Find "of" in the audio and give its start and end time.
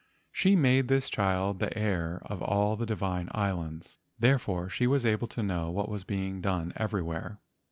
2.25-2.41